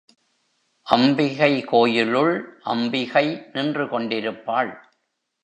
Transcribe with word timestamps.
அம்பிகை 0.87 1.61
கோயிலுள் 1.61 2.59
அம்பிகை 2.63 3.49
நின்று 3.53 3.89
கொண்டிருப்பாள். 3.89 4.89